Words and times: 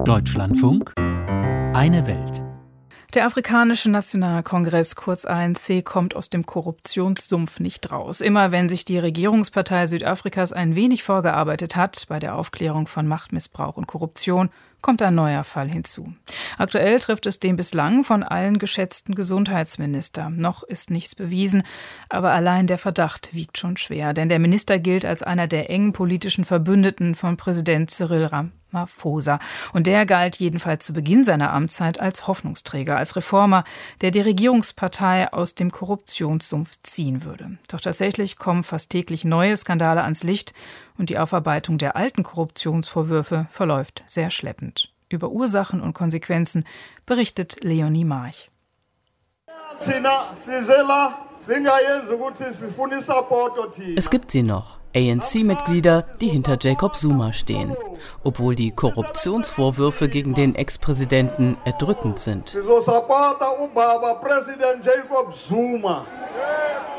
Deutschlandfunk 0.00 0.92
Eine 0.96 2.06
Welt. 2.08 2.42
Der 3.14 3.24
Afrikanische 3.26 3.88
Nationalkongress, 3.88 4.96
kurz 4.96 5.24
ANC, 5.24 5.84
kommt 5.84 6.16
aus 6.16 6.28
dem 6.28 6.44
Korruptionssumpf 6.44 7.60
nicht 7.60 7.92
raus. 7.92 8.20
Immer 8.20 8.50
wenn 8.50 8.68
sich 8.68 8.84
die 8.84 8.98
Regierungspartei 8.98 9.86
Südafrikas 9.86 10.52
ein 10.52 10.74
wenig 10.74 11.04
vorgearbeitet 11.04 11.76
hat 11.76 12.06
bei 12.08 12.18
der 12.18 12.34
Aufklärung 12.34 12.88
von 12.88 13.06
Machtmissbrauch 13.06 13.76
und 13.76 13.86
Korruption, 13.86 14.50
kommt 14.82 15.00
ein 15.00 15.14
neuer 15.14 15.44
Fall 15.44 15.70
hinzu. 15.70 16.12
Aktuell 16.58 16.98
trifft 16.98 17.26
es 17.26 17.40
den 17.40 17.56
bislang 17.56 18.04
von 18.04 18.22
allen 18.22 18.58
geschätzten 18.58 19.14
Gesundheitsminister. 19.14 20.28
Noch 20.28 20.62
ist 20.64 20.90
nichts 20.90 21.14
bewiesen, 21.14 21.62
aber 22.08 22.32
allein 22.32 22.66
der 22.66 22.78
Verdacht 22.78 23.32
wiegt 23.32 23.56
schon 23.58 23.76
schwer, 23.76 24.12
denn 24.12 24.28
der 24.28 24.38
Minister 24.38 24.78
gilt 24.78 25.06
als 25.06 25.22
einer 25.22 25.46
der 25.46 25.70
engen 25.70 25.92
politischen 25.92 26.44
Verbündeten 26.44 27.14
von 27.14 27.36
Präsident 27.36 27.90
Cyril 27.90 28.26
Ramaphosa. 28.26 29.38
Und 29.72 29.86
der 29.86 30.04
galt 30.04 30.36
jedenfalls 30.36 30.84
zu 30.84 30.92
Beginn 30.92 31.24
seiner 31.24 31.52
Amtszeit 31.52 32.00
als 32.00 32.26
Hoffnungsträger, 32.26 32.96
als 32.96 33.16
Reformer, 33.16 33.64
der 34.00 34.10
die 34.10 34.20
Regierungspartei 34.20 35.32
aus 35.32 35.54
dem 35.54 35.70
Korruptionssumpf 35.70 36.80
ziehen 36.82 37.22
würde. 37.22 37.58
Doch 37.68 37.80
tatsächlich 37.80 38.36
kommen 38.36 38.64
fast 38.64 38.90
täglich 38.90 39.24
neue 39.24 39.56
Skandale 39.56 40.02
ans 40.02 40.24
Licht 40.24 40.54
und 40.98 41.10
die 41.10 41.18
Aufarbeitung 41.18 41.78
der 41.78 41.96
alten 41.96 42.22
Korruptionsvorwürfe 42.22 43.46
verläuft 43.50 44.02
sehr 44.06 44.30
schleppend. 44.30 44.92
Über 45.08 45.30
Ursachen 45.30 45.80
und 45.80 45.92
Konsequenzen 45.92 46.64
berichtet 47.06 47.62
Leonie 47.62 48.04
March. 48.04 48.50
Es 53.96 54.10
gibt 54.10 54.30
sie 54.30 54.42
noch, 54.42 54.78
ANC-Mitglieder, 54.94 56.02
die 56.20 56.28
hinter 56.28 56.56
Jacob 56.60 56.94
Zuma 56.96 57.32
stehen, 57.32 57.76
obwohl 58.22 58.54
die 58.54 58.70
Korruptionsvorwürfe 58.70 60.08
gegen 60.08 60.34
den 60.34 60.54
Ex-Präsidenten 60.54 61.56
erdrückend 61.64 62.18
sind. 62.18 62.56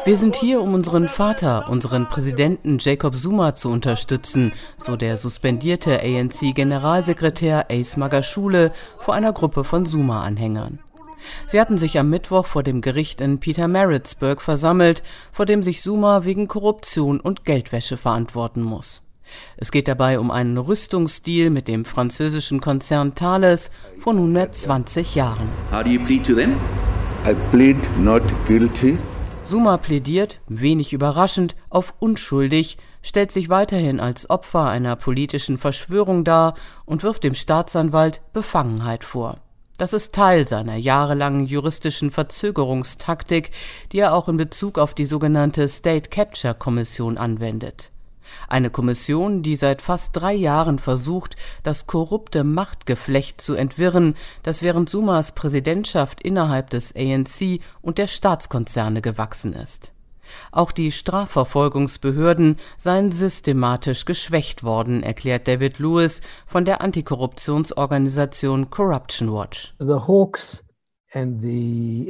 Wir 0.05 0.17
sind 0.17 0.35
hier, 0.35 0.59
um 0.61 0.73
unseren 0.73 1.07
Vater, 1.07 1.69
unseren 1.69 2.09
Präsidenten 2.09 2.77
Jacob 2.77 3.15
Zuma 3.15 3.55
zu 3.55 3.69
unterstützen, 3.69 4.51
so 4.77 4.97
der 4.97 5.15
suspendierte 5.15 6.01
ANC-Generalsekretär 6.01 7.67
Ace 7.69 7.95
Magashule 7.95 8.73
vor 8.99 9.13
einer 9.13 9.31
Gruppe 9.31 9.63
von 9.63 9.85
Zuma-Anhängern. 9.85 10.79
Sie 11.47 11.61
hatten 11.61 11.77
sich 11.77 11.97
am 11.97 12.09
Mittwoch 12.09 12.45
vor 12.45 12.63
dem 12.63 12.81
Gericht 12.81 13.21
in 13.21 13.39
Peter 13.39 13.69
Maritzburg 13.69 14.41
versammelt, 14.41 15.03
vor 15.31 15.45
dem 15.45 15.63
sich 15.63 15.81
Zuma 15.81 16.25
wegen 16.25 16.49
Korruption 16.49 17.21
und 17.21 17.45
Geldwäsche 17.45 17.95
verantworten 17.95 18.61
muss. 18.61 19.03
Es 19.55 19.71
geht 19.71 19.87
dabei 19.87 20.19
um 20.19 20.31
einen 20.31 20.57
Rüstungsdeal 20.57 21.49
mit 21.49 21.69
dem 21.69 21.85
französischen 21.85 22.59
Konzern 22.59 23.15
Thales 23.15 23.71
vor 23.99 24.13
nunmehr 24.13 24.51
20 24.51 25.15
Jahren. 25.15 25.47
How 25.71 25.81
do 25.81 25.89
you 25.89 26.03
plead 26.03 26.25
to 26.25 26.35
them? 26.35 26.57
I 27.25 27.33
plead 27.51 27.77
not 27.97 28.21
guilty. 28.45 28.97
Suma 29.45 29.77
plädiert, 29.77 30.39
wenig 30.47 30.93
überraschend, 30.93 31.55
auf 31.69 31.93
unschuldig, 31.99 32.77
stellt 33.01 33.31
sich 33.31 33.49
weiterhin 33.49 33.99
als 33.99 34.29
Opfer 34.29 34.69
einer 34.69 34.95
politischen 34.95 35.57
Verschwörung 35.57 36.23
dar 36.23 36.53
und 36.85 37.03
wirft 37.03 37.25
dem 37.25 37.35
Staatsanwalt 37.35 38.21
Befangenheit 38.31 39.03
vor. 39.03 39.41
Das 39.77 39.91
ist 39.91 40.13
Teil 40.13 40.47
seiner 40.47 40.77
jahrelangen 40.77 41.45
juristischen 41.45 42.09
Verzögerungstaktik, 42.09 43.51
die 43.91 43.99
er 43.99 44.13
auch 44.13 44.29
in 44.29 44.37
Bezug 44.37 44.79
auf 44.79 44.93
die 44.93 45.05
sogenannte 45.05 45.67
State 45.67 46.09
Capture 46.09 46.53
Kommission 46.53 47.17
anwendet. 47.17 47.92
Eine 48.47 48.69
Kommission, 48.69 49.43
die 49.43 49.55
seit 49.55 49.81
fast 49.81 50.15
drei 50.15 50.33
Jahren 50.33 50.79
versucht, 50.79 51.35
das 51.63 51.87
korrupte 51.87 52.43
Machtgeflecht 52.43 53.41
zu 53.41 53.55
entwirren, 53.55 54.15
das 54.43 54.61
während 54.61 54.89
Sumas 54.89 55.33
Präsidentschaft 55.33 56.21
innerhalb 56.21 56.69
des 56.69 56.95
ANC 56.95 57.59
und 57.81 57.97
der 57.97 58.07
Staatskonzerne 58.07 59.01
gewachsen 59.01 59.53
ist. 59.53 59.93
Auch 60.51 60.71
die 60.71 60.91
Strafverfolgungsbehörden 60.91 62.57
seien 62.77 63.11
systematisch 63.11 64.05
geschwächt 64.05 64.63
worden, 64.63 65.03
erklärt 65.03 65.47
David 65.47 65.79
Lewis 65.79 66.21
von 66.45 66.65
der 66.65 66.81
Antikorruptionsorganisation 66.81 68.69
Corruption 68.69 69.33
Watch. 69.33 69.73
The 69.79 69.99
Hawks 70.07 70.62
die 71.15 72.05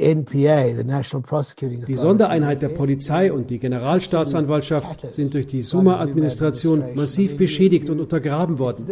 Sondereinheit 1.96 2.62
der 2.62 2.70
Polizei 2.70 3.30
und 3.32 3.50
die 3.50 3.58
Generalstaatsanwaltschaft 3.58 5.12
sind 5.12 5.34
durch 5.34 5.46
die 5.46 5.60
Suma-Administration 5.60 6.82
massiv 6.94 7.36
beschädigt 7.36 7.90
und 7.90 8.00
untergraben 8.00 8.58
worden. 8.58 8.86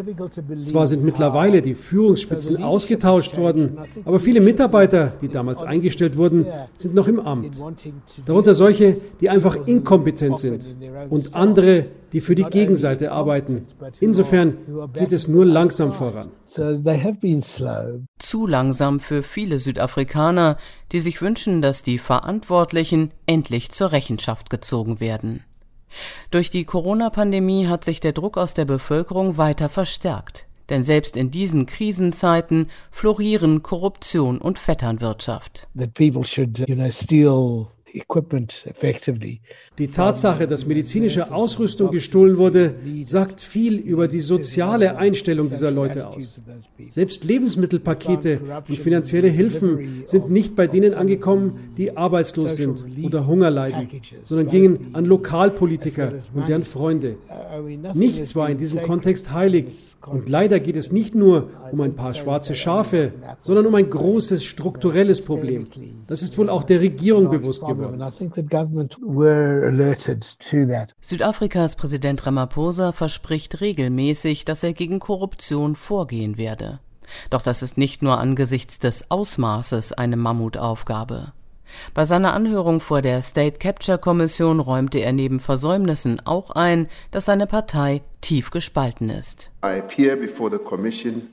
Zwar 0.60 0.86
sind 0.88 1.02
mittlerweile 1.02 1.62
die 1.62 1.74
Führungsspitzen 1.74 2.62
ausgetauscht 2.62 3.38
worden, 3.38 3.78
aber 4.04 4.18
viele 4.20 4.42
Mitarbeiter, 4.42 5.14
die 5.22 5.28
damals 5.28 5.62
eingestellt 5.62 6.18
wurden, 6.18 6.46
sind 6.76 6.94
noch 6.94 7.08
im 7.08 7.18
Amt. 7.18 7.56
Darunter 8.26 8.54
solche, 8.54 9.00
die 9.20 9.30
einfach 9.30 9.66
inkompetent 9.66 10.36
sind 10.36 10.66
und 11.08 11.34
andere, 11.34 11.86
die 12.12 12.20
für 12.20 12.34
die 12.34 12.44
Gegenseite 12.44 13.12
arbeiten. 13.12 13.64
Insofern 14.00 14.58
geht 14.92 15.12
es 15.12 15.28
nur 15.28 15.46
langsam 15.46 15.92
voran. 15.92 16.28
Zu 18.18 18.46
langsam 18.46 19.00
für 19.00 19.22
viele 19.22 19.58
Südafrikaner, 19.58 20.01
die 20.92 21.00
sich 21.00 21.20
wünschen, 21.22 21.62
dass 21.62 21.82
die 21.82 21.98
Verantwortlichen 21.98 23.12
endlich 23.26 23.70
zur 23.70 23.92
Rechenschaft 23.92 24.50
gezogen 24.50 25.00
werden. 25.00 25.44
Durch 26.30 26.50
die 26.50 26.64
Corona-Pandemie 26.64 27.66
hat 27.66 27.84
sich 27.84 28.00
der 28.00 28.12
Druck 28.12 28.38
aus 28.38 28.54
der 28.54 28.64
Bevölkerung 28.64 29.36
weiter 29.36 29.68
verstärkt. 29.68 30.46
Denn 30.68 30.84
selbst 30.84 31.16
in 31.16 31.30
diesen 31.30 31.66
Krisenzeiten 31.66 32.68
florieren 32.90 33.62
Korruption 33.62 34.38
und 34.38 34.58
Vetternwirtschaft. 34.58 35.68
That 35.78 35.92
people 35.94 36.24
should, 36.24 36.58
you 36.60 36.74
know, 36.74 36.90
steal 36.90 37.66
die 39.78 39.88
Tatsache, 39.88 40.46
dass 40.46 40.66
medizinische 40.66 41.32
Ausrüstung 41.32 41.90
gestohlen 41.90 42.36
wurde, 42.36 42.74
sagt 43.04 43.40
viel 43.40 43.76
über 43.76 44.08
die 44.08 44.20
soziale 44.20 44.96
Einstellung 44.96 45.50
dieser 45.50 45.70
Leute 45.70 46.08
aus. 46.08 46.40
Selbst 46.88 47.24
Lebensmittelpakete 47.24 48.40
und 48.68 48.78
finanzielle 48.78 49.28
Hilfen 49.28 50.04
sind 50.06 50.30
nicht 50.30 50.56
bei 50.56 50.66
denen 50.66 50.94
angekommen, 50.94 51.72
die 51.76 51.96
arbeitslos 51.96 52.56
sind 52.56 52.84
oder 53.02 53.26
Hunger 53.26 53.50
leiden, 53.50 53.88
sondern 54.24 54.48
gingen 54.48 54.90
an 54.94 55.04
Lokalpolitiker 55.04 56.12
und 56.34 56.48
deren 56.48 56.64
Freunde. 56.64 57.16
Nichts 57.94 58.34
war 58.34 58.48
in 58.48 58.58
diesem 58.58 58.82
Kontext 58.82 59.32
heilig. 59.32 59.66
Und 60.06 60.28
leider 60.28 60.58
geht 60.58 60.76
es 60.76 60.90
nicht 60.90 61.14
nur 61.14 61.50
um 61.70 61.80
ein 61.80 61.94
paar 61.94 62.14
schwarze 62.14 62.54
Schafe, 62.54 63.12
sondern 63.42 63.66
um 63.66 63.74
ein 63.74 63.88
großes 63.88 64.42
strukturelles 64.42 65.24
Problem. 65.24 65.66
Das 66.06 66.22
ist 66.22 66.36
wohl 66.38 66.48
auch 66.48 66.64
der 66.64 66.80
Regierung 66.80 67.30
bewusst 67.30 67.60
geworden. 67.60 67.81
Südafrikas 71.00 71.76
Präsident 71.76 72.26
Ramaphosa 72.26 72.92
verspricht 72.92 73.60
regelmäßig, 73.60 74.44
dass 74.44 74.62
er 74.62 74.72
gegen 74.72 74.98
Korruption 74.98 75.76
vorgehen 75.76 76.36
werde. 76.36 76.80
Doch 77.30 77.42
das 77.42 77.62
ist 77.62 77.76
nicht 77.76 78.02
nur 78.02 78.18
angesichts 78.18 78.78
des 78.78 79.10
Ausmaßes 79.10 79.92
eine 79.92 80.16
Mammutaufgabe. 80.16 81.32
Bei 81.94 82.04
seiner 82.04 82.34
Anhörung 82.34 82.80
vor 82.80 83.02
der 83.02 83.22
State 83.22 83.58
Capture 83.58 83.98
Kommission 83.98 84.60
räumte 84.60 84.98
er 84.98 85.12
neben 85.12 85.40
Versäumnissen 85.40 86.20
auch 86.24 86.50
ein, 86.50 86.88
dass 87.10 87.26
seine 87.26 87.46
Partei 87.46 88.02
tief 88.20 88.50
gespalten 88.50 89.10
ist. 89.10 89.50
I 89.64 89.78
appear 89.78 90.16
before 90.16 90.50
the 90.50 90.62
commission 90.62 91.28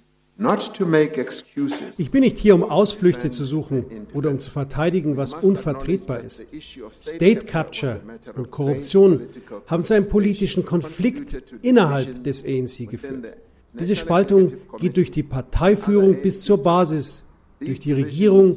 ich 1.97 2.11
bin 2.11 2.21
nicht 2.21 2.37
hier, 2.37 2.55
um 2.55 2.63
Ausflüchte 2.63 3.29
zu 3.29 3.43
suchen 3.43 3.85
oder 4.13 4.29
um 4.29 4.39
zu 4.39 4.49
verteidigen, 4.49 5.17
was 5.17 5.33
unvertretbar 5.33 6.21
ist. 6.21 6.45
State 6.93 7.45
Capture 7.45 7.99
und 8.37 8.49
Korruption 8.49 9.27
haben 9.67 9.83
zu 9.83 9.93
einem 9.95 10.07
politischen 10.07 10.63
Konflikt 10.63 11.43
innerhalb 11.61 12.23
des 12.23 12.45
ANC 12.45 12.89
geführt. 12.89 13.35
Diese 13.73 13.97
Spaltung 13.97 14.53
geht 14.79 14.95
durch 14.95 15.11
die 15.11 15.23
Parteiführung 15.23 16.21
bis 16.21 16.41
zur 16.43 16.63
Basis, 16.63 17.21
durch 17.59 17.81
die 17.81 17.91
Regierung, 17.91 18.55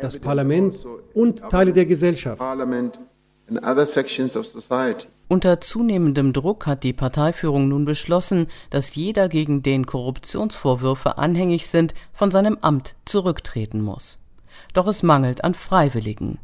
das 0.00 0.16
Parlament 0.16 0.76
und 1.14 1.40
Teile 1.50 1.72
der 1.72 1.86
Gesellschaft. 1.86 2.40
Unter 5.34 5.60
zunehmendem 5.60 6.32
Druck 6.32 6.64
hat 6.64 6.84
die 6.84 6.92
Parteiführung 6.92 7.66
nun 7.66 7.84
beschlossen, 7.84 8.46
dass 8.70 8.94
jeder, 8.94 9.28
gegen 9.28 9.64
den 9.64 9.84
Korruptionsvorwürfe 9.84 11.18
anhängig 11.18 11.66
sind, 11.66 11.92
von 12.12 12.30
seinem 12.30 12.56
Amt 12.60 12.94
zurücktreten 13.04 13.80
muss. 13.80 14.20
Doch 14.74 14.86
es 14.86 15.02
mangelt 15.02 15.42
an 15.42 15.54
Freiwilligen. 15.54 16.38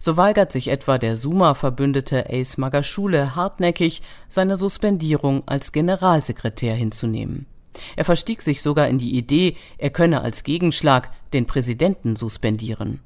So 0.00 0.16
weigert 0.16 0.50
sich 0.50 0.66
etwa 0.66 0.98
der 0.98 1.14
Suma-Verbündete 1.14 2.28
Ace 2.28 2.58
Magashule 2.58 3.36
hartnäckig, 3.36 4.02
seine 4.28 4.56
Suspendierung 4.56 5.44
als 5.46 5.70
Generalsekretär 5.70 6.74
hinzunehmen. 6.74 7.46
Er 7.94 8.04
verstieg 8.04 8.42
sich 8.42 8.62
sogar 8.62 8.88
in 8.88 8.98
die 8.98 9.16
Idee, 9.16 9.54
er 9.78 9.90
könne 9.90 10.22
als 10.22 10.42
Gegenschlag 10.42 11.12
den 11.32 11.46
Präsidenten 11.46 12.16
suspendieren. 12.16 12.98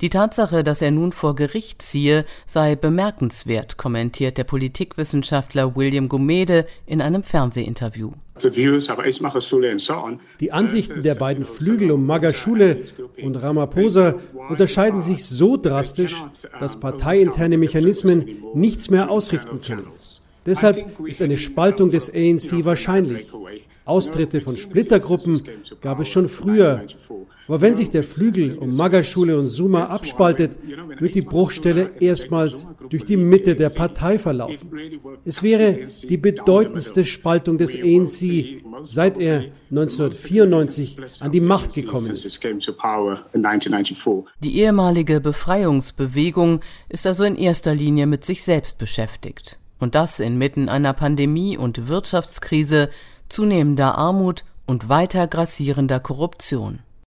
Die 0.00 0.10
Tatsache, 0.10 0.64
dass 0.64 0.82
er 0.82 0.90
nun 0.90 1.12
vor 1.12 1.34
Gericht 1.34 1.82
ziehe, 1.82 2.24
sei 2.46 2.76
bemerkenswert, 2.76 3.76
kommentiert 3.76 4.38
der 4.38 4.44
Politikwissenschaftler 4.44 5.76
William 5.76 6.08
Gumede 6.08 6.66
in 6.86 7.00
einem 7.00 7.22
Fernsehinterview. 7.22 8.12
Die 10.40 10.52
Ansichten 10.52 11.00
der 11.00 11.14
beiden 11.14 11.44
Flügel 11.44 11.90
um 11.90 12.06
Magashule 12.06 12.82
und 13.22 13.36
Ramaphosa 13.36 14.14
unterscheiden 14.50 15.00
sich 15.00 15.24
so 15.24 15.56
drastisch, 15.56 16.22
dass 16.60 16.78
parteiinterne 16.78 17.56
Mechanismen 17.56 18.42
nichts 18.54 18.90
mehr 18.90 19.10
ausrichten 19.10 19.62
können. 19.62 19.86
Deshalb 20.44 21.00
ist 21.06 21.22
eine 21.22 21.36
Spaltung 21.36 21.90
des 21.90 22.12
ANC 22.14 22.64
wahrscheinlich. 22.64 23.32
Austritte 23.84 24.40
von 24.40 24.56
Splittergruppen 24.56 25.42
gab 25.80 26.00
es 26.00 26.08
schon 26.08 26.28
früher. 26.28 26.84
Aber 27.48 27.60
wenn 27.60 27.74
sich 27.74 27.90
der 27.90 28.02
Flügel 28.02 28.58
um 28.58 28.76
Magashule 28.76 29.38
und 29.38 29.46
Suma 29.46 29.84
abspaltet, 29.84 30.58
wird 30.98 31.14
die 31.14 31.22
Bruchstelle 31.22 31.92
erstmals 32.00 32.66
durch 32.88 33.04
die 33.04 33.16
Mitte 33.16 33.54
der 33.54 33.70
Partei 33.70 34.18
verlaufen. 34.18 34.70
Es 35.24 35.42
wäre 35.42 35.78
die 36.08 36.16
bedeutendste 36.16 37.04
Spaltung 37.04 37.58
des 37.58 37.76
ANC, 37.76 38.62
seit 38.82 39.18
er 39.18 39.44
1994 39.70 40.98
an 41.20 41.32
die 41.32 41.40
Macht 41.40 41.74
gekommen 41.74 42.10
ist. 42.10 42.40
Die 44.42 44.58
ehemalige 44.58 45.20
Befreiungsbewegung 45.20 46.60
ist 46.88 47.06
also 47.06 47.24
in 47.24 47.36
erster 47.36 47.74
Linie 47.74 48.06
mit 48.06 48.24
sich 48.24 48.42
selbst 48.42 48.78
beschäftigt. 48.78 49.58
Und 49.78 49.94
das 49.94 50.20
inmitten 50.20 50.68
einer 50.68 50.94
Pandemie 50.94 51.56
und 51.56 51.88
Wirtschaftskrise, 51.88 52.88
zunehmender 53.28 53.98
Armut 53.98 54.44
und 54.66 54.88
weiter 54.88 55.26
grassierender 55.26 56.00
Korruption. 56.00 56.80